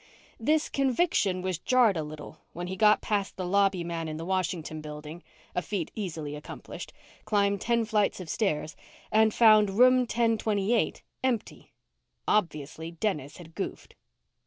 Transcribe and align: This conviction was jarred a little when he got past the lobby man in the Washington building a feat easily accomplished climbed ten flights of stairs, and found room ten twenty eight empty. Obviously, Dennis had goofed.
This 0.39 0.67
conviction 0.67 1.43
was 1.43 1.59
jarred 1.59 1.95
a 1.95 2.01
little 2.01 2.39
when 2.53 2.65
he 2.65 2.75
got 2.75 3.01
past 3.03 3.37
the 3.37 3.45
lobby 3.45 3.83
man 3.83 4.07
in 4.07 4.17
the 4.17 4.25
Washington 4.25 4.81
building 4.81 5.21
a 5.53 5.61
feat 5.61 5.91
easily 5.93 6.35
accomplished 6.35 6.91
climbed 7.23 7.61
ten 7.61 7.85
flights 7.85 8.19
of 8.19 8.27
stairs, 8.27 8.75
and 9.11 9.31
found 9.31 9.77
room 9.77 10.07
ten 10.07 10.39
twenty 10.39 10.73
eight 10.73 11.03
empty. 11.23 11.71
Obviously, 12.27 12.89
Dennis 12.89 13.37
had 13.37 13.53
goofed. 13.53 13.93